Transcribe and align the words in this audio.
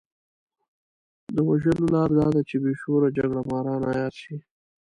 د 1.35 1.37
وژلو 1.49 1.85
لاره 1.93 2.13
دا 2.19 2.27
ده 2.35 2.41
چې 2.49 2.55
بې 2.61 2.71
شعوره 2.79 3.09
جګړه 3.17 3.41
ماران 3.51 3.81
عيار 3.91 4.13
شي. 4.21 4.35